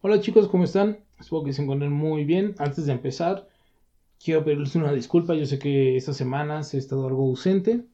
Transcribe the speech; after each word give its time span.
Hola 0.00 0.20
chicos, 0.20 0.46
¿cómo 0.46 0.62
están? 0.62 1.00
Espero 1.18 1.42
que 1.42 1.52
se 1.52 1.60
encuentren 1.60 1.92
muy 1.92 2.24
bien. 2.24 2.54
Antes 2.58 2.86
de 2.86 2.92
empezar, 2.92 3.48
quiero 4.22 4.44
pedirles 4.44 4.76
una 4.76 4.92
disculpa. 4.92 5.34
Yo 5.34 5.44
sé 5.44 5.58
que 5.58 5.96
estas 5.96 6.16
semanas 6.16 6.72
he 6.72 6.78
estado 6.78 7.08
algo 7.08 7.24
ausente. 7.24 7.84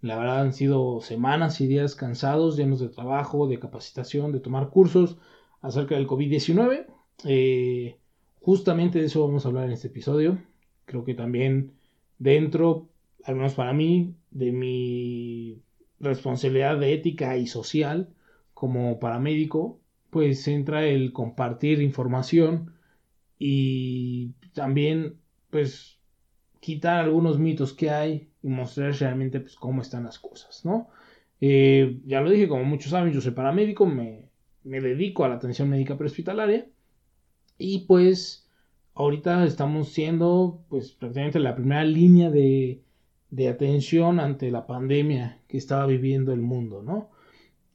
La 0.00 0.16
verdad 0.16 0.42
han 0.42 0.52
sido 0.52 1.00
semanas 1.00 1.60
y 1.60 1.66
días 1.66 1.96
cansados, 1.96 2.56
llenos 2.56 2.78
de 2.78 2.88
trabajo, 2.88 3.48
de 3.48 3.58
capacitación, 3.58 4.30
de 4.30 4.38
tomar 4.38 4.70
cursos 4.70 5.18
acerca 5.60 5.96
del 5.96 6.06
COVID-19. 6.06 6.86
Eh, 7.24 7.98
justamente 8.40 9.00
de 9.00 9.06
eso 9.06 9.26
vamos 9.26 9.44
a 9.44 9.48
hablar 9.48 9.64
en 9.64 9.72
este 9.72 9.88
episodio. 9.88 10.38
Creo 10.84 11.04
que 11.04 11.14
también 11.14 11.72
dentro, 12.20 12.90
al 13.24 13.34
menos 13.34 13.54
para 13.54 13.72
mí, 13.72 14.14
de 14.30 14.52
mi 14.52 15.62
responsabilidad 15.98 16.78
de 16.78 16.94
ética 16.94 17.36
y 17.36 17.48
social 17.48 18.14
como 18.54 19.00
paramédico, 19.00 19.79
pues 20.10 20.46
entra 20.48 20.84
el 20.86 21.12
compartir 21.12 21.80
información 21.80 22.74
y 23.38 24.32
también 24.52 25.16
pues 25.50 25.98
quitar 26.60 27.04
algunos 27.04 27.38
mitos 27.38 27.72
que 27.72 27.90
hay 27.90 28.30
y 28.42 28.48
mostrar 28.48 28.92
realmente 28.94 29.40
pues 29.40 29.56
cómo 29.56 29.82
están 29.82 30.04
las 30.04 30.18
cosas, 30.18 30.64
¿no? 30.64 30.88
Eh, 31.40 32.00
ya 32.04 32.20
lo 32.20 32.30
dije, 32.30 32.48
como 32.48 32.64
muchos 32.64 32.90
saben, 32.90 33.12
yo 33.12 33.20
soy 33.20 33.32
paramédico, 33.32 33.86
me, 33.86 34.28
me 34.62 34.80
dedico 34.80 35.24
a 35.24 35.28
la 35.28 35.36
atención 35.36 35.70
médica 35.70 35.96
prehospitalaria 35.96 36.68
y 37.56 37.86
pues 37.86 38.48
ahorita 38.94 39.44
estamos 39.44 39.90
siendo 39.92 40.64
pues 40.68 40.92
prácticamente 40.92 41.40
la 41.40 41.54
primera 41.54 41.84
línea 41.84 42.30
de, 42.30 42.82
de 43.30 43.48
atención 43.48 44.20
ante 44.20 44.50
la 44.50 44.66
pandemia 44.66 45.40
que 45.48 45.56
estaba 45.56 45.86
viviendo 45.86 46.32
el 46.32 46.40
mundo, 46.40 46.82
¿no? 46.82 47.10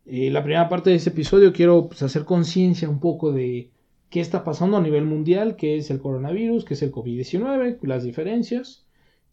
Eh, 0.05 0.29
la 0.29 0.43
primera 0.43 0.69
parte 0.69 0.91
de 0.91 0.97
ese 0.97 1.09
episodio 1.09 1.51
quiero 1.51 1.87
pues, 1.87 2.03
hacer 2.03 2.25
conciencia 2.25 2.89
un 2.89 2.99
poco 2.99 3.31
de 3.31 3.71
qué 4.09 4.19
está 4.19 4.43
pasando 4.43 4.77
a 4.77 4.81
nivel 4.81 5.05
mundial, 5.05 5.55
qué 5.55 5.77
es 5.77 5.89
el 5.89 5.99
coronavirus, 5.99 6.63
qué 6.63 6.75
es 6.75 6.81
el 6.83 6.91
COVID-19, 6.91 7.79
las 7.81 8.03
diferencias 8.03 8.85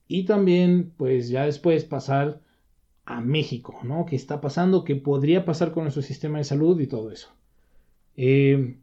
y 0.08 0.24
también 0.24 0.92
pues 0.96 1.28
ya 1.28 1.44
después 1.44 1.84
pasar 1.84 2.40
a 3.04 3.20
México, 3.20 3.78
¿no? 3.82 4.06
¿Qué 4.06 4.16
está 4.16 4.40
pasando? 4.40 4.84
¿Qué 4.84 4.96
podría 4.96 5.44
pasar 5.44 5.72
con 5.72 5.84
nuestro 5.84 6.02
sistema 6.02 6.38
de 6.38 6.44
salud 6.44 6.80
y 6.80 6.86
todo 6.86 7.10
eso? 7.10 7.28
Eh, 8.16 8.76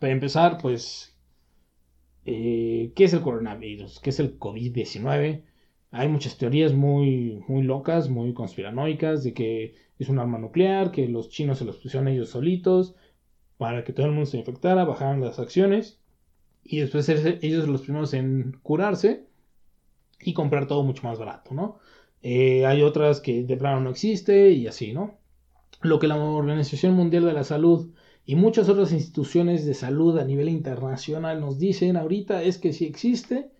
para 0.00 0.12
empezar, 0.12 0.58
pues, 0.60 1.16
eh, 2.24 2.92
¿qué 2.94 3.04
es 3.04 3.12
el 3.12 3.22
coronavirus? 3.22 4.00
¿Qué 4.00 4.10
es 4.10 4.20
el 4.20 4.38
COVID-19? 4.38 5.42
Hay 5.90 6.08
muchas 6.08 6.36
teorías 6.36 6.72
muy, 6.72 7.42
muy 7.48 7.62
locas, 7.62 8.08
muy 8.08 8.34
conspiranoicas, 8.34 9.24
de 9.24 9.34
que 9.34 9.74
es 9.98 10.08
un 10.08 10.18
arma 10.18 10.38
nuclear, 10.38 10.90
que 10.90 11.08
los 11.08 11.28
chinos 11.28 11.58
se 11.58 11.64
los 11.64 11.76
pusieron 11.76 12.08
ellos 12.08 12.30
solitos 12.30 12.94
para 13.56 13.84
que 13.84 13.92
todo 13.92 14.06
el 14.06 14.12
mundo 14.12 14.26
se 14.26 14.38
infectara, 14.38 14.84
bajaran 14.84 15.20
las 15.20 15.38
acciones 15.38 16.00
y 16.62 16.80
después 16.80 17.06
ser 17.06 17.38
ellos 17.42 17.68
los 17.68 17.82
primeros 17.82 18.12
en 18.14 18.58
curarse 18.62 19.26
y 20.20 20.34
comprar 20.34 20.66
todo 20.66 20.82
mucho 20.82 21.02
más 21.04 21.18
barato, 21.18 21.54
¿no? 21.54 21.78
Eh, 22.22 22.66
hay 22.66 22.82
otras 22.82 23.20
que 23.20 23.44
de 23.44 23.56
plano 23.56 23.80
no 23.80 23.90
existe 23.90 24.50
y 24.50 24.66
así, 24.66 24.92
¿no? 24.92 25.18
Lo 25.82 25.98
que 25.98 26.08
la 26.08 26.16
Organización 26.16 26.94
Mundial 26.94 27.24
de 27.24 27.32
la 27.32 27.44
Salud 27.44 27.92
y 28.24 28.34
muchas 28.34 28.68
otras 28.68 28.92
instituciones 28.92 29.64
de 29.64 29.74
salud 29.74 30.18
a 30.18 30.24
nivel 30.24 30.48
internacional 30.48 31.40
nos 31.40 31.58
dicen 31.58 31.96
ahorita 31.96 32.42
es 32.42 32.58
que 32.58 32.72
sí 32.72 32.86
existe, 32.86 33.50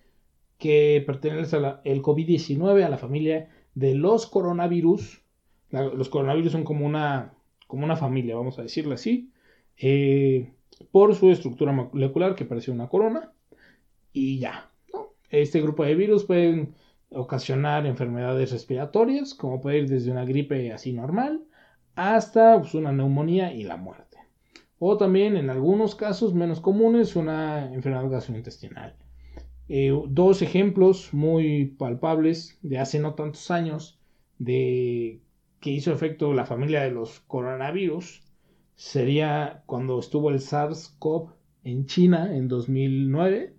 que 0.59 1.03
pertenece 1.07 1.57
al 1.57 2.03
COVID-19 2.03 2.85
a 2.85 2.89
la 2.89 2.99
familia 2.99 3.51
de 3.75 3.95
los 3.95 4.27
coronavirus. 4.27 5.23
los 5.71 6.09
coronavirus 6.09 6.53
son 6.53 6.65
como 6.65 6.87
una, 6.87 7.35
como 7.67 7.85
una 7.85 7.97
familia, 7.97 8.37
vamos 8.37 8.59
a 8.59 8.63
decirlo 8.63 8.95
así, 8.95 9.31
eh, 9.79 10.53
por 10.91 11.15
su 11.15 11.31
estructura 11.31 11.73
molecular 11.73 12.35
que 12.35 12.45
parece 12.45 12.71
una 12.71 12.89
corona. 12.89 13.33
Y 14.13 14.39
ya, 14.39 14.71
Este 15.29 15.61
grupo 15.61 15.85
de 15.85 15.95
virus 15.95 16.25
pueden 16.25 16.75
ocasionar 17.11 17.87
enfermedades 17.87 18.53
respiratorias, 18.53 19.35
como 19.35 19.61
puede 19.61 19.79
ir 19.79 19.89
desde 19.89 20.11
una 20.11 20.25
gripe 20.25 20.73
así 20.73 20.93
normal 20.93 21.43
hasta 21.97 22.59
pues, 22.61 22.75
una 22.75 22.93
neumonía 22.93 23.53
y 23.53 23.65
la 23.65 23.77
muerte. 23.77 24.19
O 24.79 24.97
también, 24.97 25.37
en 25.37 25.51
algunos 25.51 25.95
casos 25.95 26.35
menos 26.35 26.61
comunes, 26.61 27.17
una 27.17 27.73
enfermedad 27.73 28.11
gastrointestinal. 28.11 28.95
Eh, 29.69 29.93
dos 30.09 30.43
ejemplos 30.43 31.13
muy 31.13 31.67
palpables 31.67 32.59
de 32.63 32.79
hace 32.79 33.01
no 33.01 33.15
tantos 33.15 33.51
años 33.51 33.99
de 34.39 35.21
que 35.61 35.71
hizo 35.71 35.93
efecto 35.93 36.33
la 36.35 36.47
familia 36.47 36.83
de 36.83 36.93
los 36.93 37.21
coronavirus 37.21 38.23
sería 38.77 39.65
cuando 39.67 39.99
estuvo 39.99 40.31
el 40.31 40.39
SARS-CoV 40.39 41.33
en 41.65 41.87
China 41.87 42.37
en 42.37 42.47
2009, 42.47 43.55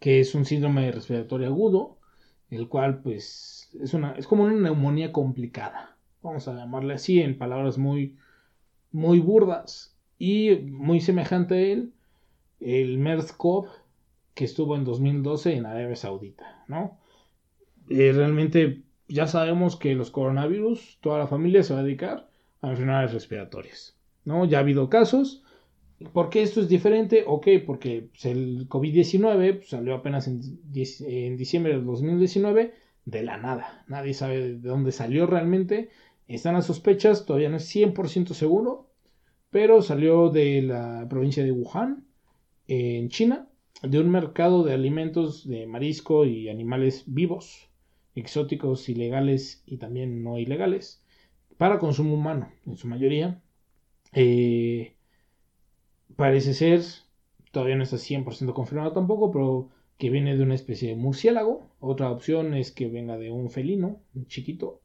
que 0.00 0.20
es 0.20 0.34
un 0.34 0.44
síndrome 0.44 0.90
respiratorio 0.92 1.46
agudo, 1.46 1.98
el 2.50 2.68
cual 2.68 3.00
pues 3.00 3.70
es, 3.80 3.94
una, 3.94 4.12
es 4.12 4.26
como 4.26 4.44
una 4.44 4.52
neumonía 4.52 5.12
complicada, 5.12 5.96
vamos 6.22 6.46
a 6.48 6.54
llamarle 6.54 6.94
así 6.94 7.20
en 7.20 7.38
palabras 7.38 7.78
muy, 7.78 8.18
muy 8.92 9.20
burdas 9.20 9.96
y 10.18 10.56
muy 10.56 11.00
semejante 11.00 11.54
a 11.54 11.60
él, 11.60 11.92
el 12.60 12.98
MERS-CoV 12.98 13.68
que 14.34 14.44
estuvo 14.44 14.76
en 14.76 14.84
2012 14.84 15.54
en 15.54 15.66
Arabia 15.66 15.96
Saudita, 15.96 16.64
¿no? 16.68 16.98
Eh, 17.88 18.12
realmente 18.12 18.82
ya 19.08 19.26
sabemos 19.26 19.76
que 19.76 19.94
los 19.94 20.10
coronavirus, 20.10 20.98
toda 21.00 21.18
la 21.18 21.26
familia 21.26 21.62
se 21.62 21.74
va 21.74 21.80
a 21.80 21.84
dedicar 21.84 22.28
a 22.60 22.70
enfermedades 22.70 23.12
respiratorias, 23.12 23.96
¿no? 24.24 24.44
Ya 24.44 24.58
ha 24.58 24.60
habido 24.60 24.88
casos. 24.88 25.44
¿Por 26.12 26.28
qué 26.28 26.42
esto 26.42 26.60
es 26.60 26.68
diferente? 26.68 27.24
Ok, 27.26 27.48
porque 27.64 28.08
pues, 28.10 28.24
el 28.24 28.68
COVID-19 28.68 29.56
pues, 29.56 29.68
salió 29.68 29.94
apenas 29.94 30.26
en, 30.26 30.40
en 30.74 31.36
diciembre 31.36 31.72
del 31.72 31.84
2019 31.84 32.74
de 33.04 33.22
la 33.22 33.36
nada. 33.36 33.84
Nadie 33.86 34.14
sabe 34.14 34.40
de 34.40 34.68
dónde 34.68 34.92
salió 34.92 35.26
realmente. 35.26 35.90
Están 36.26 36.54
las 36.54 36.66
sospechas, 36.66 37.26
todavía 37.26 37.50
no 37.50 37.58
es 37.58 37.74
100% 37.74 38.32
seguro, 38.32 38.90
pero 39.50 39.82
salió 39.82 40.30
de 40.30 40.62
la 40.62 41.06
provincia 41.08 41.44
de 41.44 41.52
Wuhan, 41.52 42.06
en 42.66 43.10
China, 43.10 43.48
de 43.82 44.00
un 44.00 44.10
mercado 44.10 44.62
de 44.64 44.72
alimentos 44.72 45.46
de 45.46 45.66
marisco 45.66 46.24
y 46.24 46.48
animales 46.48 47.04
vivos, 47.06 47.68
exóticos, 48.14 48.88
ilegales 48.88 49.62
y 49.66 49.78
también 49.78 50.22
no 50.22 50.38
ilegales, 50.38 51.02
para 51.58 51.78
consumo 51.78 52.14
humano, 52.14 52.50
en 52.66 52.76
su 52.76 52.86
mayoría. 52.88 53.42
Eh, 54.12 54.94
parece 56.16 56.54
ser, 56.54 56.82
todavía 57.52 57.76
no 57.76 57.82
está 57.82 57.96
100% 57.96 58.52
confirmado 58.54 58.92
tampoco, 58.92 59.30
pero 59.30 59.70
que 59.98 60.10
viene 60.10 60.36
de 60.36 60.42
una 60.42 60.54
especie 60.54 60.88
de 60.90 60.96
murciélago. 60.96 61.68
Otra 61.80 62.10
opción 62.10 62.54
es 62.54 62.72
que 62.72 62.88
venga 62.88 63.18
de 63.18 63.30
un 63.30 63.50
felino, 63.50 64.00
un 64.14 64.26
chiquito, 64.26 64.80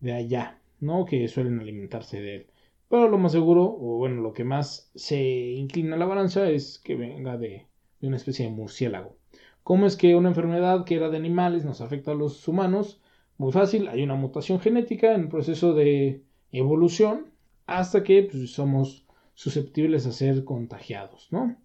de 0.00 0.12
allá, 0.12 0.60
¿no? 0.80 1.04
Que 1.04 1.28
suelen 1.28 1.60
alimentarse 1.60 2.20
de 2.20 2.36
él. 2.36 2.46
Pero 2.88 3.08
lo 3.08 3.18
más 3.18 3.32
seguro, 3.32 3.64
o 3.64 3.98
bueno, 3.98 4.20
lo 4.22 4.32
que 4.32 4.44
más 4.44 4.90
se 4.94 5.20
inclina 5.52 5.96
la 5.96 6.06
balanza 6.06 6.50
es 6.50 6.78
que 6.78 6.94
venga 6.94 7.36
de 7.36 7.66
una 8.06 8.16
especie 8.16 8.46
de 8.46 8.52
murciélago. 8.52 9.16
¿Cómo 9.62 9.86
es 9.86 9.96
que 9.96 10.14
una 10.14 10.28
enfermedad 10.28 10.84
que 10.84 10.96
era 10.96 11.08
de 11.08 11.16
animales 11.16 11.64
nos 11.64 11.80
afecta 11.80 12.12
a 12.12 12.14
los 12.14 12.46
humanos? 12.46 13.00
Muy 13.38 13.52
fácil, 13.52 13.88
hay 13.88 14.02
una 14.02 14.14
mutación 14.14 14.60
genética 14.60 15.14
en 15.14 15.22
el 15.22 15.28
proceso 15.28 15.74
de 15.74 16.22
evolución 16.52 17.32
hasta 17.66 18.02
que 18.04 18.24
pues, 18.30 18.52
somos 18.52 19.06
susceptibles 19.34 20.06
a 20.06 20.12
ser 20.12 20.44
contagiados, 20.44 21.28
¿no? 21.30 21.56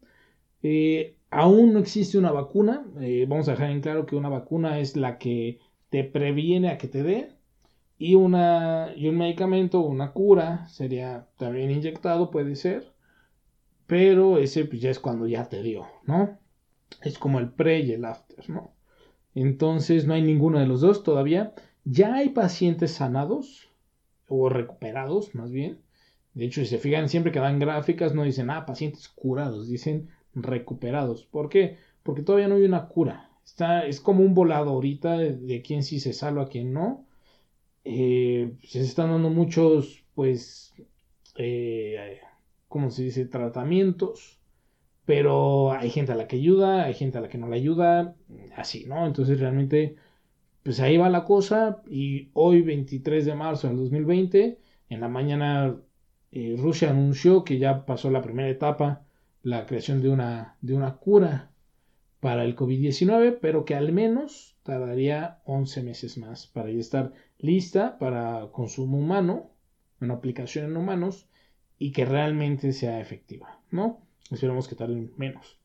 Eh, 0.63 1.15
aún 1.29 1.73
no 1.73 1.79
existe 1.79 2.17
una 2.17 2.31
vacuna, 2.31 2.85
eh, 2.99 3.25
vamos 3.27 3.47
a 3.47 3.51
dejar 3.51 3.71
en 3.71 3.81
claro 3.81 4.05
que 4.05 4.15
una 4.15 4.29
vacuna 4.29 4.79
es 4.79 4.95
la 4.95 5.17
que 5.17 5.59
te 5.89 6.03
previene 6.03 6.69
a 6.69 6.77
que 6.77 6.87
te 6.87 7.03
dé 7.03 7.29
y, 7.97 8.15
una, 8.15 8.93
y 8.95 9.07
un 9.07 9.17
medicamento, 9.17 9.81
una 9.81 10.13
cura, 10.13 10.67
sería 10.69 11.27
también 11.37 11.71
inyectado, 11.71 12.31
puede 12.31 12.55
ser, 12.55 12.91
pero 13.89 14.37
ese 14.37 14.65
pues, 14.65 14.81
ya 14.81 14.91
es 14.91 14.99
cuando 14.99 15.25
ya 15.25 15.49
te 15.49 15.63
dio, 15.63 15.87
¿no? 16.05 16.37
Es 17.01 17.17
como 17.17 17.39
el 17.39 17.49
pre 17.49 17.79
y 17.79 17.91
el 17.91 18.05
after, 18.05 18.47
¿no? 18.47 18.71
Entonces 19.33 20.05
no 20.05 20.13
hay 20.13 20.21
ninguno 20.21 20.59
de 20.59 20.67
los 20.67 20.81
dos 20.81 21.03
todavía. 21.03 21.53
Ya 21.85 22.13
hay 22.13 22.29
pacientes 22.29 22.91
sanados 22.91 23.67
o 24.27 24.47
recuperados, 24.47 25.33
más 25.33 25.49
bien. 25.49 25.79
De 26.35 26.45
hecho, 26.45 26.61
si 26.61 26.67
se 26.67 26.77
fijan, 26.77 27.09
siempre 27.09 27.31
que 27.31 27.39
dan 27.39 27.57
gráficas 27.57 28.13
no 28.13 28.23
dicen, 28.23 28.51
ah, 28.51 28.67
pacientes 28.67 29.09
curados, 29.09 29.67
dicen 29.67 30.09
recuperados. 30.35 31.25
¿Por 31.25 31.49
qué? 31.49 31.77
Porque 32.03 32.21
todavía 32.21 32.47
no 32.47 32.55
hay 32.55 32.65
una 32.65 32.89
cura. 32.89 33.31
Está, 33.43 33.87
es 33.87 33.99
como 33.99 34.23
un 34.23 34.35
volado 34.35 34.69
ahorita 34.69 35.17
de, 35.17 35.63
quién 35.63 35.81
sí 35.81 35.99
se 35.99 36.13
salva, 36.13 36.47
quién 36.47 36.73
no. 36.73 37.07
Eh, 37.85 38.53
se 38.61 38.81
están 38.81 39.09
dando 39.09 39.31
muchos, 39.31 40.03
pues, 40.13 40.75
eh, 41.37 42.19
como 42.69 42.91
se 42.91 43.03
dice, 43.03 43.25
tratamientos, 43.25 44.39
pero 45.05 45.73
hay 45.73 45.89
gente 45.89 46.11
a 46.13 46.15
la 46.15 46.27
que 46.27 46.37
ayuda, 46.37 46.83
hay 46.85 46.93
gente 46.93 47.17
a 47.17 47.21
la 47.21 47.29
que 47.29 47.39
no 47.39 47.49
le 47.49 47.57
ayuda, 47.57 48.15
así, 48.55 48.85
¿no? 48.85 49.05
Entonces 49.07 49.39
realmente, 49.39 49.95
pues 50.63 50.79
ahí 50.79 50.97
va 50.97 51.09
la 51.09 51.25
cosa 51.25 51.81
y 51.89 52.29
hoy 52.33 52.61
23 52.61 53.25
de 53.25 53.35
marzo 53.35 53.67
del 53.67 53.77
2020, 53.77 54.59
en 54.89 55.01
la 55.01 55.09
mañana 55.09 55.77
eh, 56.31 56.55
Rusia 56.57 56.91
anunció 56.91 57.43
que 57.43 57.57
ya 57.57 57.85
pasó 57.85 58.11
la 58.11 58.21
primera 58.21 58.49
etapa, 58.49 59.03
la 59.41 59.65
creación 59.65 60.01
de 60.01 60.09
una, 60.09 60.57
de 60.61 60.75
una 60.75 60.97
cura 60.97 61.51
para 62.19 62.43
el 62.43 62.55
COVID-19, 62.55 63.39
pero 63.41 63.65
que 63.65 63.75
al 63.75 63.91
menos 63.91 64.57
tardaría 64.63 65.39
11 65.45 65.83
meses 65.83 66.17
más 66.19 66.45
para 66.47 66.69
ya 66.69 66.79
estar 66.79 67.13
lista 67.39 67.97
para 67.97 68.49
consumo 68.51 68.99
humano, 68.99 69.49
una 70.01 70.15
aplicación 70.15 70.65
en 70.65 70.77
humanos 70.77 71.29
y 71.79 71.91
que 71.91 72.05
realmente 72.05 72.73
sea 72.73 72.99
efectiva, 72.99 73.59
¿no? 73.71 74.01
Esperemos 74.29 74.67
que 74.67 74.75
tarde 74.75 75.09
menos. 75.17 75.57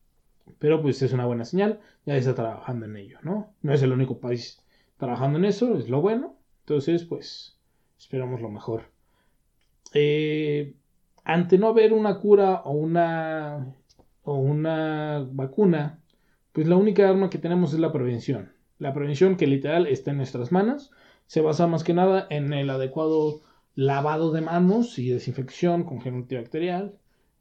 Pero 0.57 0.81
pues 0.81 1.01
es 1.01 1.11
una 1.13 1.25
buena 1.25 1.45
señal, 1.45 1.81
ya 2.05 2.15
está 2.15 2.33
trabajando 2.33 2.85
en 2.85 2.95
ello, 2.95 3.19
¿no? 3.21 3.53
No 3.61 3.73
es 3.73 3.81
el 3.83 3.91
único 3.91 4.19
país 4.19 4.63
trabajando 4.97 5.37
en 5.37 5.45
eso, 5.45 5.77
es 5.77 5.89
lo 5.89 6.01
bueno. 6.01 6.37
Entonces, 6.61 7.03
pues, 7.03 7.59
esperamos 7.99 8.41
lo 8.41 8.49
mejor. 8.49 8.83
Eh, 9.93 10.73
ante 11.23 11.57
no 11.57 11.67
haber 11.67 11.93
una 11.93 12.19
cura 12.19 12.61
o 12.61 12.71
una, 12.71 13.75
o 14.23 14.35
una 14.35 15.27
vacuna, 15.31 15.99
pues 16.53 16.67
la 16.67 16.77
única 16.77 17.09
arma 17.09 17.29
que 17.29 17.37
tenemos 17.37 17.73
es 17.73 17.79
la 17.79 17.91
prevención. 17.91 18.53
La 18.79 18.93
prevención 18.93 19.35
que 19.35 19.47
literal 19.47 19.87
está 19.87 20.11
en 20.11 20.17
nuestras 20.17 20.51
manos, 20.51 20.91
se 21.27 21.41
basa 21.41 21.67
más 21.67 21.83
que 21.83 21.93
nada 21.93 22.27
en 22.29 22.53
el 22.53 22.69
adecuado 22.69 23.41
lavado 23.75 24.31
de 24.31 24.41
manos 24.41 24.97
y 24.99 25.09
desinfección 25.09 25.83
con 25.83 26.01
gel 26.01 26.15
antibacterial, 26.15 26.95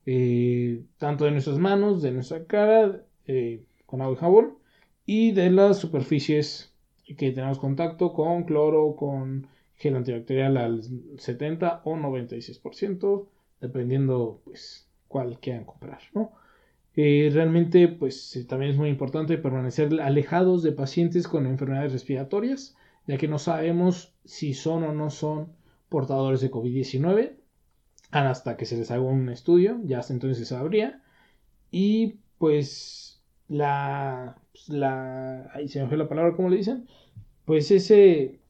eh, 0.07 0.83
tanto 0.99 1.25
de 1.25 1.31
nuestras 1.31 1.59
manos, 1.59 2.03
de 2.03 2.11
nuestra 2.11 2.45
cara, 2.45 3.05
eh, 3.27 3.63
con 3.87 4.03
agua 4.03 4.15
y 4.15 4.19
jabón, 4.19 4.59
y 5.07 5.33
de 5.33 5.51
las 5.51 5.79
superficies 5.79 6.73
que 7.17 7.31
tenemos 7.33 7.59
contacto 7.59 8.13
con 8.13 8.45
cloro, 8.45 8.97
con 8.97 9.47
gel 9.77 9.97
antibacterial 9.97 10.57
al 10.57 10.83
70 11.19 11.83
o 11.85 11.97
96%, 11.97 13.27
dependiendo 13.61 14.41
pues 14.45 14.89
cuál 15.09 15.39
quieran 15.39 15.65
comprar, 15.65 16.01
¿no? 16.15 16.33
Eh, 16.97 17.31
realmente 17.33 17.89
pues 17.89 18.47
también 18.49 18.73
es 18.73 18.79
muy 18.79 18.89
importante 18.89 19.37
permanecer 19.37 20.01
alejados 20.01 20.63
de 20.63 20.73
pacientes 20.73 21.27
con 21.27 21.47
enfermedades 21.47 21.93
respiratorias, 21.93 22.77
ya 23.07 23.19
que 23.19 23.29
no 23.29 23.39
sabemos 23.39 24.15
si 24.25 24.55
son 24.55 24.85
o 24.85 24.93
no 24.93 25.11
son 25.11 25.49
portadores 25.94 26.41
de 26.41 26.50
COVID-19 26.50 27.37
hasta 28.11 28.56
que 28.56 28.67
se 28.67 28.76
les 28.76 28.91
haga 28.91 29.02
un 29.02 29.29
estudio, 29.29 29.81
ya 29.85 30.00
hasta 30.00 30.12
entonces 30.12 30.38
se 30.38 30.52
sabría. 30.52 31.05
Y 31.70 32.17
pues 32.38 33.23
la, 33.46 34.41
pues, 34.50 34.69
la, 34.69 35.49
ahí 35.55 35.69
se 35.69 35.81
me 35.81 35.87
fue 35.87 35.96
la 35.96 36.08
palabra, 36.08 36.35
¿cómo 36.35 36.49
le 36.49 36.56
dicen? 36.56 36.88
Pues 37.44 37.70
ese, 37.70 38.41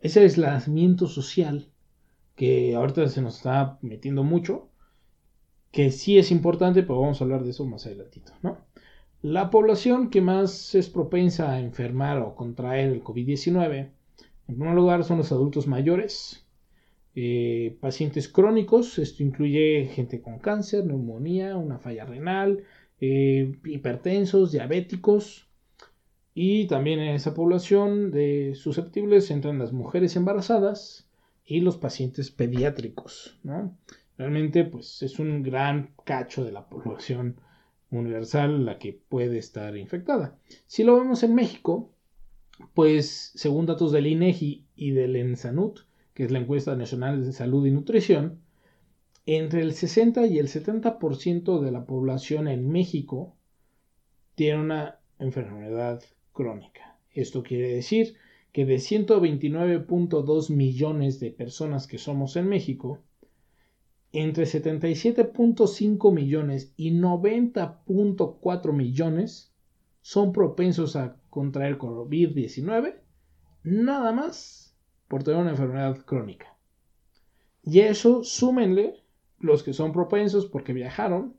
ese 0.00 0.20
aislamiento 0.20 1.06
social 1.06 1.68
que 2.34 2.74
ahorita 2.74 3.06
se 3.08 3.20
nos 3.20 3.36
está 3.36 3.78
metiendo 3.82 4.24
mucho, 4.24 4.70
que 5.72 5.90
sí 5.90 6.16
es 6.16 6.30
importante, 6.30 6.82
pero 6.82 7.02
vamos 7.02 7.20
a 7.20 7.24
hablar 7.24 7.44
de 7.44 7.50
eso 7.50 7.66
más 7.66 7.84
adelantito, 7.84 8.32
¿no? 8.40 8.56
La 9.20 9.50
población 9.50 10.08
que 10.08 10.22
más 10.22 10.74
es 10.74 10.88
propensa 10.88 11.52
a 11.52 11.60
enfermar 11.60 12.22
o 12.22 12.34
contraer 12.34 12.88
el 12.88 13.04
COVID-19, 13.04 13.90
en 14.48 14.54
primer 14.56 14.74
lugar 14.74 15.04
son 15.04 15.18
los 15.18 15.30
adultos 15.30 15.66
mayores, 15.66 16.46
eh, 17.14 17.76
pacientes 17.80 18.28
crónicos, 18.28 18.98
esto 18.98 19.22
incluye 19.22 19.90
gente 19.92 20.20
con 20.20 20.38
cáncer, 20.38 20.84
neumonía, 20.86 21.56
una 21.56 21.78
falla 21.78 22.04
renal, 22.04 22.64
eh, 23.00 23.56
hipertensos, 23.64 24.52
diabéticos, 24.52 25.48
y 26.34 26.66
también 26.66 27.00
en 27.00 27.14
esa 27.14 27.34
población 27.34 28.10
de 28.10 28.54
susceptibles 28.54 29.30
entran 29.30 29.58
las 29.58 29.72
mujeres 29.72 30.14
embarazadas 30.16 31.08
y 31.44 31.60
los 31.60 31.76
pacientes 31.76 32.30
pediátricos, 32.30 33.38
Realmente, 34.16 34.64
pues 34.64 35.02
es 35.02 35.18
un 35.18 35.42
gran 35.42 35.94
cacho 36.04 36.44
de 36.44 36.52
la 36.52 36.68
población 36.68 37.40
universal 37.90 38.66
la 38.66 38.78
que 38.78 38.92
puede 38.92 39.38
estar 39.38 39.76
infectada. 39.78 40.38
Si 40.66 40.84
lo 40.84 40.98
vemos 40.98 41.22
en 41.22 41.34
México, 41.34 41.90
pues 42.74 43.32
según 43.34 43.64
datos 43.64 43.92
del 43.92 44.06
INEGI 44.06 44.66
y 44.76 44.90
del 44.90 45.16
ENSANUT, 45.16 45.86
que 46.20 46.26
es 46.26 46.32
la 46.32 46.40
encuesta 46.40 46.76
nacional 46.76 47.24
de 47.24 47.32
salud 47.32 47.64
y 47.64 47.70
nutrición, 47.70 48.40
entre 49.24 49.62
el 49.62 49.72
60 49.72 50.26
y 50.26 50.38
el 50.38 50.48
70% 50.48 51.60
de 51.60 51.70
la 51.70 51.86
población 51.86 52.46
en 52.46 52.68
México 52.68 53.34
tiene 54.34 54.60
una 54.60 54.98
enfermedad 55.18 56.02
crónica. 56.34 56.98
Esto 57.14 57.42
quiere 57.42 57.74
decir 57.74 58.16
que 58.52 58.66
de 58.66 58.74
129.2 58.74 60.50
millones 60.50 61.20
de 61.20 61.30
personas 61.30 61.86
que 61.86 61.96
somos 61.96 62.36
en 62.36 62.50
México, 62.50 62.98
entre 64.12 64.44
77.5 64.44 66.12
millones 66.12 66.74
y 66.76 66.90
90.4 66.90 68.72
millones 68.74 69.54
son 70.02 70.34
propensos 70.34 70.96
a 70.96 71.16
contraer 71.30 71.78
COVID-19, 71.78 72.96
nada 73.62 74.12
más 74.12 74.69
por 75.10 75.24
tener 75.24 75.40
una 75.40 75.50
enfermedad 75.50 75.98
crónica. 76.06 76.54
Y 77.64 77.80
eso 77.80 78.22
súmenle 78.22 79.02
los 79.40 79.64
que 79.64 79.72
son 79.72 79.92
propensos 79.92 80.46
porque 80.46 80.72
viajaron 80.72 81.34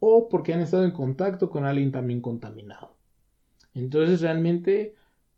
o 0.00 0.30
porque 0.30 0.54
han 0.54 0.60
estado 0.60 0.84
en 0.84 0.92
contacto 0.92 1.50
con 1.50 1.66
alguien 1.66 1.92
también 1.92 2.22
contaminado. 2.22 2.96
Entonces 3.74 4.22
realmente 4.22 4.94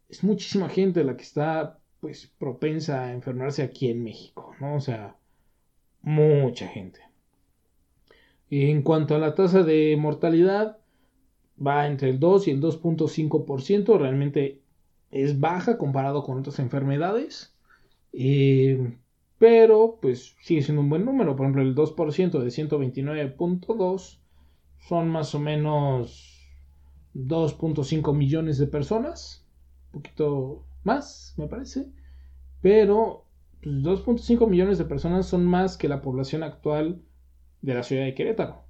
es 0.08 0.22
muchísima 0.22 0.68
gente 0.68 1.02
la 1.02 1.16
que 1.16 1.24
está 1.24 1.80
pues 1.98 2.32
propensa 2.38 3.02
a 3.02 3.12
enfermarse 3.12 3.64
aquí 3.64 3.90
en 3.90 4.04
México, 4.04 4.54
¿no? 4.60 4.76
O 4.76 4.80
sea, 4.80 5.16
mucha 6.00 6.68
gente. 6.68 7.00
En 8.50 8.82
cuanto 8.82 9.16
a 9.16 9.18
la 9.18 9.34
tasa 9.34 9.64
de 9.64 9.96
mortalidad, 9.98 10.78
va 11.58 11.88
entre 11.88 12.10
el 12.10 12.20
2 12.20 12.46
y 12.46 12.50
el 12.52 12.60
2.5%, 12.60 13.98
realmente 13.98 14.60
es 15.10 15.40
baja 15.40 15.76
comparado 15.76 16.22
con 16.22 16.38
otras 16.38 16.60
enfermedades. 16.60 17.53
Eh, 18.16 18.96
pero 19.38 19.98
pues 20.00 20.36
sigue 20.40 20.62
siendo 20.62 20.82
un 20.82 20.90
buen 20.90 21.04
número. 21.04 21.36
Por 21.36 21.44
ejemplo, 21.44 21.62
el 21.62 21.74
2% 21.74 22.38
de 22.38 22.50
129.2 22.50 24.20
son 24.78 25.08
más 25.08 25.34
o 25.34 25.40
menos 25.40 26.50
2.5 27.14 28.14
millones 28.14 28.58
de 28.58 28.66
personas. 28.66 29.46
Un 29.92 30.02
poquito 30.02 30.64
más, 30.84 31.34
me 31.36 31.48
parece. 31.48 31.90
Pero 32.60 33.26
2.5 33.62 34.04
pues, 34.04 34.50
millones 34.50 34.78
de 34.78 34.84
personas 34.84 35.26
son 35.26 35.44
más 35.44 35.76
que 35.76 35.88
la 35.88 36.02
población 36.02 36.42
actual 36.42 37.02
de 37.62 37.74
la 37.74 37.82
ciudad 37.82 38.04
de 38.04 38.14
Querétaro. 38.14 38.64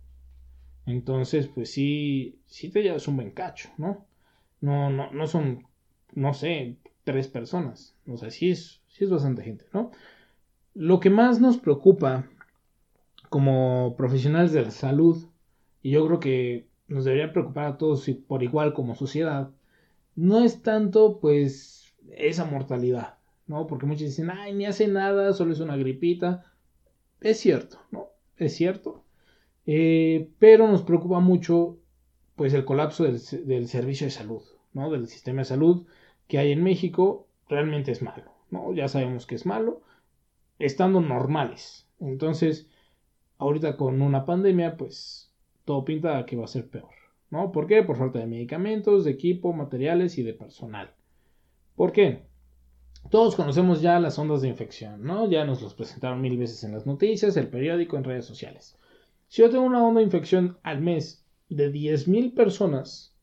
Entonces, 0.86 1.48
pues 1.48 1.70
sí, 1.70 2.40
sí 2.46 2.70
te 2.70 2.82
llevas 2.82 3.08
un 3.08 3.16
buen 3.16 3.30
cacho, 3.30 3.70
¿no? 3.78 4.06
No, 4.60 4.90
no, 4.90 5.10
no 5.12 5.26
son, 5.26 5.66
no 6.14 6.34
sé, 6.34 6.76
tres 7.04 7.28
personas. 7.28 7.96
O 8.06 8.16
sea, 8.16 8.30
sí 8.30 8.50
es, 8.50 8.82
sí 8.94 9.04
es 9.04 9.10
bastante 9.10 9.42
gente, 9.42 9.66
¿no? 9.72 9.90
Lo 10.72 11.00
que 11.00 11.10
más 11.10 11.40
nos 11.40 11.58
preocupa 11.58 12.28
como 13.28 13.96
profesionales 13.96 14.52
de 14.52 14.62
la 14.62 14.70
salud, 14.70 15.26
y 15.82 15.90
yo 15.90 16.06
creo 16.06 16.20
que 16.20 16.68
nos 16.86 17.04
debería 17.04 17.32
preocupar 17.32 17.66
a 17.66 17.78
todos 17.78 18.08
por 18.28 18.44
igual 18.44 18.72
como 18.72 18.94
sociedad, 18.94 19.50
no 20.14 20.44
es 20.44 20.62
tanto 20.62 21.18
pues 21.18 21.94
esa 22.12 22.44
mortalidad, 22.44 23.18
¿no? 23.48 23.66
Porque 23.66 23.86
muchos 23.86 24.06
dicen, 24.06 24.30
ay, 24.30 24.54
ni 24.54 24.64
hace 24.66 24.86
nada, 24.86 25.32
solo 25.32 25.52
es 25.52 25.60
una 25.60 25.76
gripita. 25.76 26.44
Es 27.20 27.40
cierto, 27.40 27.80
¿no? 27.90 28.06
Es 28.36 28.54
cierto. 28.54 29.02
Eh, 29.66 30.28
pero 30.38 30.68
nos 30.68 30.82
preocupa 30.82 31.18
mucho 31.18 31.78
pues 32.36 32.54
el 32.54 32.64
colapso 32.64 33.04
del, 33.04 33.20
del 33.46 33.66
servicio 33.66 34.06
de 34.06 34.12
salud, 34.12 34.42
¿no? 34.72 34.90
Del 34.90 35.08
sistema 35.08 35.40
de 35.40 35.46
salud 35.46 35.86
que 36.28 36.38
hay 36.38 36.52
en 36.52 36.62
México, 36.62 37.26
realmente 37.48 37.90
es 37.90 38.00
malo. 38.00 38.34
Ya 38.74 38.88
sabemos 38.88 39.26
que 39.26 39.34
es 39.34 39.46
malo, 39.46 39.82
estando 40.58 41.00
normales. 41.00 41.86
Entonces, 42.00 42.68
ahorita 43.38 43.76
con 43.76 44.02
una 44.02 44.24
pandemia, 44.24 44.76
pues 44.76 45.32
todo 45.64 45.84
pinta 45.84 46.24
que 46.26 46.36
va 46.36 46.44
a 46.44 46.48
ser 46.48 46.68
peor, 46.68 46.90
¿no? 47.30 47.52
¿Por 47.52 47.66
qué? 47.66 47.82
Por 47.82 47.96
falta 47.96 48.18
de 48.18 48.26
medicamentos, 48.26 49.04
de 49.04 49.12
equipo, 49.12 49.52
materiales 49.52 50.18
y 50.18 50.22
de 50.22 50.34
personal. 50.34 50.94
¿Por 51.76 51.92
qué? 51.92 52.22
Todos 53.10 53.36
conocemos 53.36 53.82
ya 53.82 54.00
las 54.00 54.18
ondas 54.18 54.42
de 54.42 54.48
infección, 54.48 55.02
¿no? 55.02 55.28
Ya 55.28 55.44
nos 55.44 55.60
los 55.60 55.74
presentaron 55.74 56.20
mil 56.20 56.38
veces 56.38 56.64
en 56.64 56.72
las 56.72 56.86
noticias, 56.86 57.36
el 57.36 57.48
periódico, 57.48 57.96
en 57.96 58.04
redes 58.04 58.24
sociales. 58.24 58.78
Si 59.28 59.42
yo 59.42 59.50
tengo 59.50 59.64
una 59.64 59.84
onda 59.84 59.98
de 59.98 60.06
infección 60.06 60.58
al 60.62 60.80
mes 60.80 61.26
de 61.48 61.72
10.000 61.72 62.34
personas, 62.34 63.14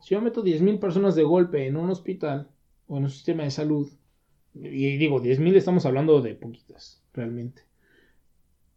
si 0.00 0.14
yo 0.14 0.20
meto 0.20 0.42
10.000 0.42 0.78
personas 0.78 1.14
de 1.14 1.22
golpe 1.22 1.66
en 1.66 1.76
un 1.76 1.90
hospital 1.90 2.48
o 2.86 2.96
en 2.96 3.04
un 3.04 3.10
sistema 3.10 3.44
de 3.44 3.50
salud, 3.50 3.88
y 4.54 4.96
digo, 4.96 5.20
10.000 5.20 5.56
estamos 5.56 5.86
hablando 5.86 6.20
de 6.20 6.34
poquitas, 6.34 7.02
realmente. 7.12 7.62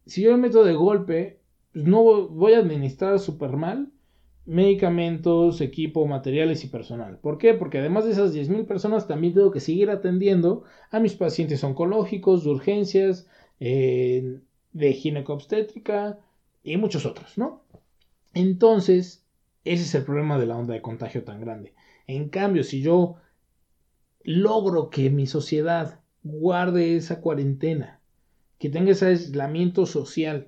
Si 0.06 0.22
yo 0.22 0.32
me 0.32 0.38
meto 0.38 0.64
de 0.64 0.74
golpe, 0.74 1.40
pues 1.72 1.86
no 1.86 2.04
voy 2.28 2.54
a 2.54 2.60
administrar 2.60 3.20
súper 3.20 3.52
mal 3.52 3.90
medicamentos, 4.46 5.62
equipo, 5.62 6.06
materiales 6.06 6.66
y 6.66 6.68
personal. 6.68 7.18
¿Por 7.18 7.38
qué? 7.38 7.54
Porque 7.54 7.78
además 7.80 8.04
de 8.04 8.12
esas 8.12 8.36
10.000 8.36 8.66
personas, 8.66 9.08
también 9.08 9.34
tengo 9.34 9.52
que 9.52 9.62
seguir 9.62 9.90
atendiendo 9.90 10.64
a 10.92 11.00
mis 11.00 11.14
pacientes 11.16 11.64
oncológicos, 11.64 12.44
de 12.44 12.50
urgencias, 12.50 13.28
de 13.60 14.94
ginecobstétrica 14.94 16.20
y 16.62 16.76
muchos 16.76 17.06
otros, 17.06 17.38
¿no? 17.38 17.64
Entonces, 18.34 19.26
ese 19.64 19.84
es 19.84 19.96
el 19.96 20.04
problema 20.04 20.38
de 20.38 20.46
la 20.46 20.58
onda 20.58 20.74
de 20.74 20.82
contagio 20.82 21.24
tan 21.24 21.40
grande. 21.40 21.74
En 22.06 22.28
cambio, 22.28 22.66
si 22.66 22.82
yo 22.82 23.16
logro 24.24 24.90
que 24.90 25.10
mi 25.10 25.28
sociedad 25.28 26.00
guarde 26.24 26.96
esa 26.96 27.20
cuarentena, 27.20 28.00
que 28.58 28.70
tenga 28.70 28.92
ese 28.92 29.08
aislamiento 29.08 29.86
social 29.86 30.48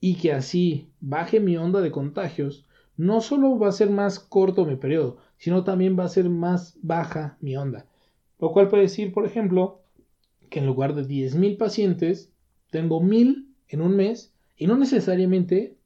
y 0.00 0.16
que 0.16 0.32
así 0.32 0.90
baje 1.00 1.40
mi 1.40 1.56
onda 1.56 1.80
de 1.80 1.90
contagios, 1.90 2.66
no 2.96 3.20
solo 3.20 3.58
va 3.58 3.68
a 3.68 3.72
ser 3.72 3.90
más 3.90 4.18
corto 4.18 4.66
mi 4.66 4.76
periodo, 4.76 5.18
sino 5.38 5.64
también 5.64 5.98
va 5.98 6.04
a 6.04 6.08
ser 6.08 6.28
más 6.28 6.76
baja 6.82 7.38
mi 7.40 7.56
onda. 7.56 7.86
Lo 8.38 8.52
cual 8.52 8.68
puede 8.68 8.84
decir, 8.84 9.12
por 9.12 9.24
ejemplo, 9.24 9.80
que 10.50 10.58
en 10.58 10.66
lugar 10.66 10.94
de 10.94 11.06
10.000 11.06 11.56
pacientes, 11.56 12.30
tengo 12.70 13.00
1.000 13.00 13.46
en 13.68 13.80
un 13.80 13.96
mes 13.96 14.34
y 14.56 14.66
no 14.66 14.76
necesariamente 14.76 15.76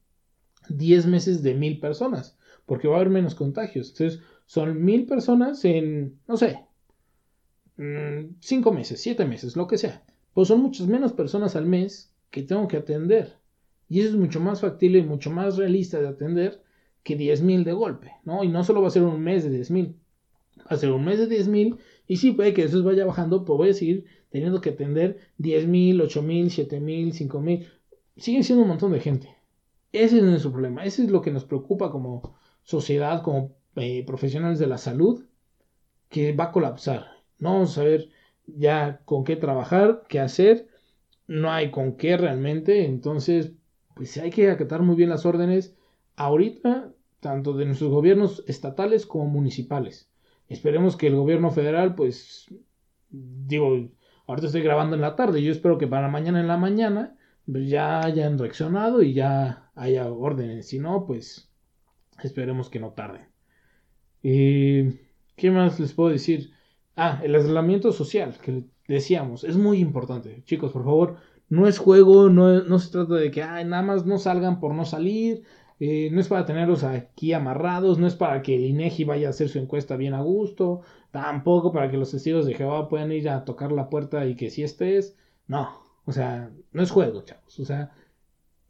10 0.69 1.07
meses 1.07 1.43
de 1.43 1.55
1.000 1.55 1.79
personas, 1.79 2.37
porque 2.65 2.87
va 2.87 2.95
a 2.95 2.97
haber 2.97 3.09
menos 3.09 3.35
contagios. 3.35 3.89
Entonces, 3.89 4.21
son 4.45 4.83
1.000 4.83 5.07
personas 5.07 5.63
en, 5.65 6.19
no 6.27 6.37
sé, 6.37 6.59
5 7.77 8.71
mm, 8.71 8.75
meses, 8.75 9.01
7 9.01 9.25
meses, 9.25 9.55
lo 9.55 9.67
que 9.67 9.77
sea. 9.77 10.03
Pues 10.33 10.47
son 10.47 10.61
muchas 10.61 10.87
menos 10.87 11.13
personas 11.13 11.55
al 11.55 11.65
mes 11.65 12.13
que 12.29 12.43
tengo 12.43 12.67
que 12.67 12.77
atender. 12.77 13.37
Y 13.89 13.99
eso 13.99 14.09
es 14.09 14.15
mucho 14.15 14.39
más 14.39 14.61
factible 14.61 14.99
y 14.99 15.03
mucho 15.03 15.29
más 15.29 15.57
realista 15.57 15.99
de 15.99 16.07
atender 16.07 16.61
que 17.03 17.17
10.000 17.17 17.63
de 17.63 17.73
golpe, 17.73 18.11
¿no? 18.23 18.43
Y 18.43 18.47
no 18.47 18.63
solo 18.63 18.81
va 18.81 18.87
a 18.87 18.91
ser 18.91 19.03
un 19.03 19.21
mes 19.21 19.43
de 19.43 19.51
10.000, 19.51 19.93
va 20.59 20.63
a 20.69 20.77
ser 20.77 20.91
un 20.91 21.03
mes 21.03 21.19
de 21.19 21.27
10.000 21.27 21.77
y 22.07 22.17
sí 22.17 22.31
puede 22.31 22.53
que 22.53 22.63
eso 22.63 22.83
vaya 22.83 23.05
bajando, 23.05 23.45
pues 23.45 23.57
voy 23.57 23.69
a 23.69 23.73
seguir 23.73 24.05
teniendo 24.29 24.61
que 24.61 24.71
atender 24.71 25.19
10.000, 25.39 26.01
8.000, 26.01 26.67
7.000, 26.67 27.29
5.000. 27.29 27.67
Siguen 28.17 28.43
siendo 28.43 28.63
un 28.63 28.69
montón 28.69 28.91
de 28.91 28.99
gente. 28.99 29.29
Ese 29.91 30.17
es 30.17 30.23
nuestro 30.23 30.51
problema. 30.51 30.83
Ese 30.85 31.03
es 31.03 31.11
lo 31.11 31.21
que 31.21 31.31
nos 31.31 31.45
preocupa 31.45 31.91
como 31.91 32.35
sociedad, 32.63 33.21
como 33.21 33.55
eh, 33.75 34.03
profesionales 34.05 34.59
de 34.59 34.67
la 34.67 34.77
salud, 34.77 35.25
que 36.09 36.33
va 36.33 36.45
a 36.45 36.51
colapsar. 36.51 37.12
No 37.43 37.53
vamos 37.53 37.77
a 37.77 37.83
ya 38.47 39.01
con 39.05 39.23
qué 39.23 39.35
trabajar, 39.35 40.03
qué 40.09 40.19
hacer. 40.19 40.67
No 41.27 41.51
hay 41.51 41.71
con 41.71 41.97
qué 41.97 42.17
realmente. 42.17 42.85
Entonces, 42.85 43.53
pues 43.95 44.17
hay 44.17 44.31
que 44.31 44.49
acatar 44.49 44.81
muy 44.81 44.95
bien 44.95 45.09
las 45.09 45.25
órdenes 45.25 45.75
ahorita, 46.15 46.91
tanto 47.19 47.53
de 47.53 47.65
nuestros 47.65 47.91
gobiernos 47.91 48.43
estatales 48.47 49.05
como 49.05 49.25
municipales. 49.25 50.09
Esperemos 50.49 50.97
que 50.97 51.07
el 51.07 51.15
gobierno 51.15 51.51
federal, 51.51 51.95
pues, 51.95 52.47
digo, 53.09 53.89
Ahorita 54.27 54.47
estoy 54.47 54.61
grabando 54.61 54.95
en 54.95 55.01
la 55.01 55.15
tarde. 55.15 55.43
Yo 55.43 55.51
espero 55.51 55.77
que 55.77 55.87
para 55.87 56.07
mañana 56.07 56.39
en 56.39 56.47
la 56.47 56.57
mañana 56.57 57.15
pues, 57.45 57.69
ya 57.69 58.01
hayan 58.01 58.37
reaccionado 58.37 59.01
y 59.01 59.13
ya 59.13 59.69
haya 59.75 60.09
órdenes. 60.09 60.67
Si 60.69 60.79
no, 60.79 61.05
pues 61.05 61.51
esperemos 62.21 62.69
que 62.69 62.79
no 62.79 62.91
tarden. 62.91 63.27
¿Y 64.21 64.91
qué 65.35 65.51
más 65.51 65.79
les 65.79 65.93
puedo 65.93 66.09
decir? 66.09 66.51
Ah, 66.95 67.19
el 67.23 67.35
aislamiento 67.35 67.91
social 67.91 68.35
que 68.41 68.65
decíamos 68.87 69.43
es 69.43 69.57
muy 69.57 69.79
importante. 69.79 70.43
Chicos, 70.45 70.71
por 70.71 70.83
favor, 70.83 71.17
no 71.49 71.67
es 71.67 71.77
juego, 71.79 72.29
no, 72.29 72.79
se 72.79 72.91
trata 72.91 73.15
de 73.15 73.31
que 73.31 73.41
nada 73.41 73.81
más 73.81 74.05
no 74.05 74.17
salgan 74.17 74.59
por 74.59 74.73
no 74.73 74.85
salir. 74.85 75.43
Eh, 75.79 76.09
no 76.11 76.21
es 76.21 76.27
para 76.27 76.45
tenerlos 76.45 76.83
aquí 76.83 77.33
amarrados, 77.33 77.97
no 77.97 78.07
es 78.07 78.15
para 78.15 78.41
que 78.41 78.55
el 78.55 78.65
INEGI 78.65 79.03
vaya 79.05 79.27
a 79.27 79.29
hacer 79.31 79.49
su 79.49 79.59
encuesta 79.59 79.97
bien 79.97 80.13
a 80.13 80.21
gusto, 80.21 80.83
Tampoco 81.13 81.71
para 81.71 81.91
que 81.91 81.97
los 81.97 82.09
testigos 82.09 82.47
de 82.47 82.55
Jehová 82.55 82.89
puedan 82.89 83.11
ir 83.11 83.29
a 83.29 83.45
tocar 83.45 83.71
la 83.71 83.87
puerta 83.87 84.25
y 84.25 84.35
que 84.35 84.49
si 84.49 84.63
este 84.63 84.97
es. 84.97 85.15
No, 85.45 85.69
o 86.05 86.11
sea, 86.11 86.49
no 86.71 86.81
es 86.81 86.89
juego, 86.89 87.21
chavos. 87.21 87.59
O 87.59 87.65
sea, 87.65 87.91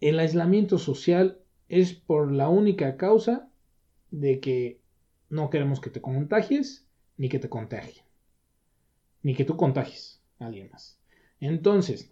el 0.01 0.19
aislamiento 0.19 0.77
social 0.77 1.39
es 1.69 1.93
por 1.93 2.33
la 2.33 2.49
única 2.49 2.97
causa 2.97 3.47
de 4.11 4.41
que 4.41 4.81
no 5.29 5.49
queremos 5.49 5.79
que 5.79 5.89
te 5.89 6.01
contagies 6.01 6.85
ni 7.15 7.29
que 7.29 7.39
te 7.39 7.47
contagien. 7.47 8.03
Ni 9.23 9.33
que 9.33 9.45
tú 9.45 9.57
contagies 9.57 10.21
a 10.39 10.45
alguien 10.45 10.69
más. 10.71 10.99
Entonces, 11.39 12.11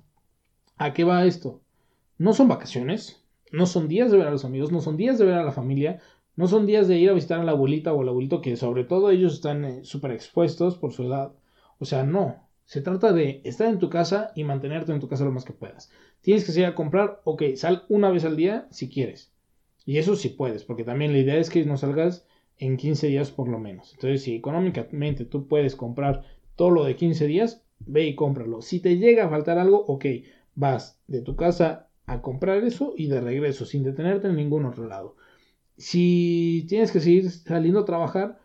¿a 0.78 0.94
qué 0.94 1.04
va 1.04 1.26
esto? 1.26 1.62
No 2.18 2.34
son 2.34 2.48
vacaciones, 2.48 3.24
no 3.52 3.66
son 3.66 3.88
días 3.88 4.12
de 4.12 4.18
ver 4.18 4.28
a 4.28 4.32
los 4.32 4.46
amigos, 4.46 4.72
no 4.72 4.82
son 4.82 4.98
días 4.98 5.20
de 5.20 5.26
ver 5.26 5.36
a 5.36 5.44
la 5.44 5.52
familia, 5.52 6.02
no 6.36 6.48
son 6.48 6.66
días 6.66 6.88
de 6.88 6.98
ir 6.98 7.10
a 7.10 7.14
visitar 7.14 7.40
a 7.40 7.44
la 7.44 7.52
abuelita 7.52 7.94
o 7.94 8.02
al 8.02 8.10
abuelito 8.10 8.42
que 8.42 8.56
sobre 8.56 8.84
todo 8.84 9.12
ellos 9.12 9.34
están 9.34 9.66
eh, 9.66 9.80
súper 9.84 10.12
expuestos 10.12 10.78
por 10.78 10.94
su 10.94 11.04
edad. 11.04 11.34
O 11.80 11.86
sea, 11.86 12.04
no. 12.04 12.48
Se 12.66 12.82
trata 12.82 13.12
de 13.12 13.42
estar 13.44 13.68
en 13.68 13.80
tu 13.80 13.90
casa 13.90 14.32
y 14.34 14.46
mantenerte 14.46 14.94
en 14.94 15.02
tu 15.02 15.10
casa 15.10 15.26
lo 15.26 15.32
más 15.32 15.44
que 15.44 15.52
puedas. 15.52 15.92
Tienes 16.22 16.46
que 16.46 16.54
salir 16.54 16.68
a 16.68 16.76
comprar, 16.76 17.20
ok, 17.26 17.44
sal 17.56 17.84
una 17.90 18.10
vez 18.10 18.24
al 18.24 18.38
día 18.38 18.68
si 18.72 18.88
quieres. 18.88 19.32
Y 19.86 19.98
eso 19.98 20.16
sí 20.16 20.30
puedes, 20.30 20.64
porque 20.64 20.84
también 20.84 21.12
la 21.12 21.20
idea 21.20 21.38
es 21.38 21.50
que 21.50 21.66
no 21.66 21.76
salgas 21.76 22.26
en 22.60 22.78
15 22.78 23.08
días 23.08 23.32
por 23.32 23.50
lo 23.50 23.60
menos. 23.60 23.94
Entonces, 23.94 24.24
si 24.24 24.36
económicamente 24.36 25.26
tú 25.26 25.48
puedes 25.48 25.76
comprar 25.76 26.24
todo 26.62 26.70
lo 26.70 26.84
de 26.84 26.96
15 26.96 27.26
días, 27.26 27.64
ve 27.80 28.06
y 28.06 28.16
cómpralo. 28.16 28.62
Si 28.62 28.80
te 28.80 28.98
llega 28.98 29.26
a 29.26 29.30
faltar 29.30 29.58
algo, 29.58 29.84
ok, 29.88 30.06
vas 30.54 31.02
de 31.08 31.22
tu 31.22 31.36
casa 31.36 31.90
a 32.06 32.22
comprar 32.22 32.64
eso 32.64 32.94
y 32.96 33.08
de 33.08 33.20
regreso, 33.20 33.66
sin 33.66 33.82
detenerte 33.82 34.28
en 34.28 34.36
ningún 34.36 34.66
otro 34.66 34.88
lado 34.88 35.16
si 35.82 36.66
tienes 36.70 36.92
que 36.92 37.00
seguir 37.00 37.32
saliendo 37.32 37.80
a 37.80 37.86
trabajar, 37.86 38.40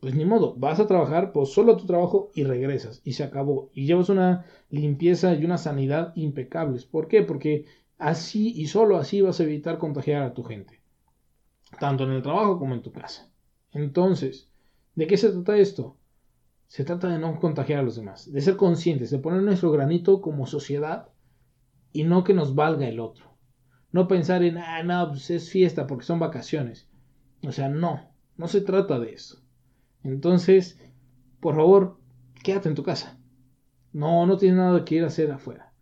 pues 0.00 0.14
ni 0.14 0.24
modo, 0.24 0.54
vas 0.56 0.80
a 0.80 0.86
trabajar 0.86 1.30
pues 1.32 1.50
solo 1.50 1.76
tu 1.76 1.84
trabajo 1.84 2.30
y 2.34 2.44
regresas 2.44 3.02
y 3.04 3.12
se 3.12 3.22
acabó. 3.22 3.70
Y 3.74 3.84
llevas 3.84 4.08
una 4.08 4.46
limpieza 4.70 5.34
y 5.34 5.44
una 5.44 5.58
sanidad 5.58 6.14
impecables. 6.16 6.86
¿Por 6.86 7.06
qué? 7.06 7.22
Porque 7.22 7.66
así 7.98 8.54
y 8.56 8.66
solo 8.68 8.96
así 8.96 9.20
vas 9.20 9.40
a 9.40 9.42
evitar 9.42 9.76
contagiar 9.76 10.22
a 10.22 10.32
tu 10.32 10.42
gente. 10.42 10.80
Tanto 11.78 12.04
en 12.04 12.12
el 12.12 12.22
trabajo 12.22 12.58
como 12.58 12.74
en 12.74 12.82
tu 12.82 12.92
casa. 12.92 13.30
Entonces, 13.72 14.48
¿de 14.94 15.06
qué 15.06 15.18
se 15.18 15.30
trata 15.30 15.58
esto? 15.58 15.96
Se 16.70 16.84
trata 16.84 17.08
de 17.08 17.18
no 17.18 17.40
contagiar 17.40 17.80
a 17.80 17.82
los 17.82 17.96
demás, 17.96 18.30
de 18.32 18.40
ser 18.40 18.56
conscientes, 18.56 19.10
de 19.10 19.18
poner 19.18 19.42
nuestro 19.42 19.72
granito 19.72 20.20
como 20.20 20.46
sociedad 20.46 21.08
y 21.92 22.04
no 22.04 22.22
que 22.22 22.32
nos 22.32 22.54
valga 22.54 22.86
el 22.86 23.00
otro. 23.00 23.36
No 23.90 24.06
pensar 24.06 24.44
en, 24.44 24.56
ah, 24.56 24.80
no, 24.84 25.08
pues 25.08 25.30
es 25.30 25.50
fiesta 25.50 25.88
porque 25.88 26.04
son 26.04 26.20
vacaciones. 26.20 26.88
O 27.42 27.50
sea, 27.50 27.68
no, 27.68 28.12
no 28.36 28.46
se 28.46 28.60
trata 28.60 29.00
de 29.00 29.14
eso. 29.14 29.42
Entonces, 30.04 30.78
por 31.40 31.56
favor, 31.56 31.98
quédate 32.44 32.68
en 32.68 32.76
tu 32.76 32.84
casa. 32.84 33.18
No, 33.92 34.24
no 34.26 34.36
tienes 34.36 34.58
nada 34.58 34.84
que 34.84 34.94
ir 34.94 35.02
a 35.02 35.08
hacer 35.08 35.32
afuera. 35.32 35.72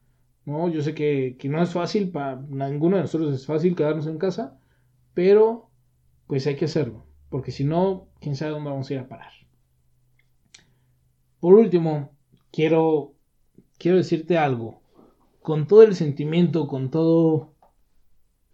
No, 0.47 0.71
yo 0.71 0.80
sé 0.80 0.95
que, 0.95 1.37
que 1.38 1.50
no 1.50 1.62
es 1.62 1.68
fácil, 1.68 2.11
para 2.11 2.37
ninguno 2.37 2.97
de 2.97 3.02
nosotros 3.02 3.35
es 3.35 3.45
fácil 3.45 3.76
quedarnos 3.76 4.07
en 4.07 4.16
casa, 4.16 4.59
pero 5.12 5.71
pues 6.26 6.47
hay 6.47 6.57
que 6.57 6.64
hacerlo, 6.64 7.04
porque 7.28 7.50
si 7.52 7.64
no, 7.64 8.09
quién 8.23 8.37
sabe 8.37 8.52
dónde 8.52 8.71
vamos 8.71 8.88
a 8.88 8.95
ir 8.95 9.00
a 9.00 9.09
parar. 9.09 9.38
Por 11.40 11.54
último, 11.54 12.11
quiero, 12.50 13.12
quiero 13.78 13.97
decirte 13.97 14.38
algo. 14.38 14.80
Con 15.42 15.66
todo 15.66 15.83
el 15.83 15.95
sentimiento, 15.95 16.68
con 16.68 16.90
todo 16.90 17.54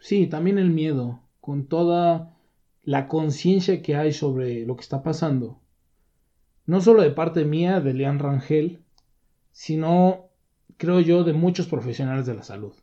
Sí, 0.05 0.27
también 0.27 0.59
el 0.59 0.69
miedo, 0.69 1.23
con 1.41 1.67
toda 1.67 2.37
la 2.83 3.09
conciencia 3.09 3.81
que 3.81 3.97
hay 3.97 4.13
sobre 4.13 4.67
lo 4.67 4.77
que 4.77 4.83
está 4.83 5.03
pasando. 5.03 5.63
No 6.67 6.83
solo 6.83 7.01
de 7.01 7.11
parte 7.11 7.47
mía, 7.47 7.81
de 7.81 7.95
Lean 7.95 8.19
Rangel, 8.19 8.85
sino, 9.51 10.27
creo 10.77 11.01
yo, 11.01 11.25
de 11.25 11.33
muchos 11.33 11.69
profesionales 11.69 12.27
de 12.27 12.35
la 12.35 12.43
salud. 12.43 12.75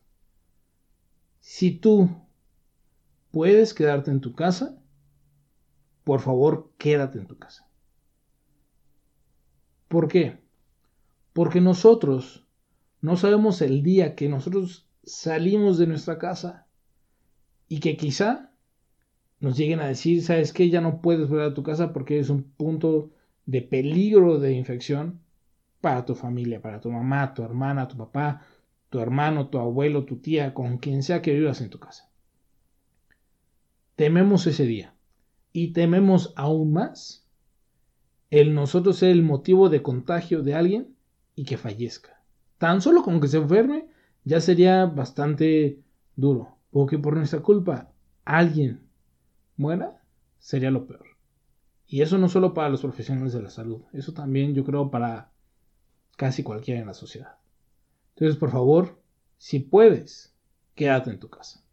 Si 1.41 1.69
tú 1.69 2.09
puedes 3.29 3.75
quedarte 3.75 4.09
en 4.09 4.21
tu 4.21 4.33
casa, 4.33 4.81
por 6.03 6.21
favor, 6.21 6.71
quédate 6.79 7.19
en 7.19 7.27
tu 7.27 7.37
casa. 7.37 7.69
¿Por 9.91 10.07
qué? 10.07 10.37
Porque 11.33 11.59
nosotros 11.59 12.47
no 13.01 13.17
sabemos 13.17 13.61
el 13.61 13.83
día 13.83 14.15
que 14.15 14.29
nosotros 14.29 14.87
salimos 15.03 15.77
de 15.77 15.85
nuestra 15.85 16.17
casa 16.17 16.65
y 17.67 17.81
que 17.81 17.97
quizá 17.97 18.53
nos 19.41 19.57
lleguen 19.57 19.81
a 19.81 19.87
decir, 19.87 20.23
sabes 20.23 20.53
que 20.53 20.69
ya 20.69 20.79
no 20.79 21.01
puedes 21.01 21.27
volver 21.27 21.47
a 21.47 21.53
tu 21.53 21.61
casa 21.61 21.91
porque 21.91 22.19
es 22.19 22.29
un 22.29 22.43
punto 22.43 23.11
de 23.45 23.61
peligro 23.63 24.39
de 24.39 24.53
infección 24.53 25.19
para 25.81 26.05
tu 26.05 26.15
familia, 26.15 26.61
para 26.61 26.79
tu 26.79 26.89
mamá, 26.89 27.33
tu 27.33 27.43
hermana, 27.43 27.89
tu 27.89 27.97
papá, 27.97 28.45
tu 28.89 29.01
hermano, 29.01 29.49
tu 29.49 29.59
abuelo, 29.59 30.05
tu 30.05 30.19
tía, 30.19 30.53
con 30.53 30.77
quien 30.77 31.03
sea 31.03 31.21
que 31.21 31.33
vivas 31.33 31.59
en 31.59 31.69
tu 31.69 31.79
casa. 31.79 32.09
Tememos 33.97 34.47
ese 34.47 34.65
día 34.65 34.95
y 35.51 35.73
tememos 35.73 36.31
aún 36.37 36.71
más 36.71 37.20
el 38.31 38.55
nosotros 38.55 38.97
ser 38.97 39.11
el 39.11 39.23
motivo 39.23 39.69
de 39.69 39.83
contagio 39.83 40.41
de 40.41 40.55
alguien 40.55 40.95
y 41.35 41.43
que 41.43 41.57
fallezca. 41.57 42.23
Tan 42.57 42.81
solo 42.81 43.03
con 43.03 43.19
que 43.19 43.27
se 43.27 43.37
enferme 43.37 43.87
ya 44.23 44.39
sería 44.39 44.85
bastante 44.85 45.79
duro 46.15 46.57
o 46.71 46.87
que 46.87 46.97
por 46.97 47.15
nuestra 47.15 47.41
culpa 47.41 47.91
alguien 48.23 48.87
muera, 49.57 50.01
sería 50.39 50.71
lo 50.71 50.87
peor. 50.87 51.05
Y 51.85 52.01
eso 52.01 52.17
no 52.17 52.29
solo 52.29 52.53
para 52.53 52.69
los 52.69 52.81
profesionales 52.81 53.33
de 53.33 53.41
la 53.41 53.49
salud, 53.49 53.81
eso 53.91 54.13
también 54.13 54.53
yo 54.55 54.63
creo 54.63 54.89
para 54.89 55.31
casi 56.15 56.41
cualquiera 56.41 56.79
en 56.79 56.87
la 56.87 56.93
sociedad. 56.93 57.35
Entonces, 58.15 58.37
por 58.37 58.51
favor, 58.51 59.01
Si 59.37 59.59
puedes, 59.59 60.35
quédate 60.75 61.09
en 61.09 61.19
tu 61.19 61.27
casa. 61.27 61.65